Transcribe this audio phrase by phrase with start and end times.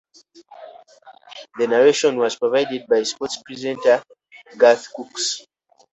[1.59, 4.01] The narration was provided by sports presenter
[4.57, 5.45] Garth Crooks.